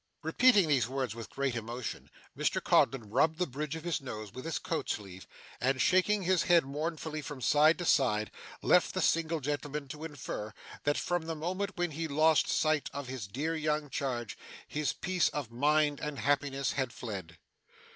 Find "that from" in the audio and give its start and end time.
10.85-11.27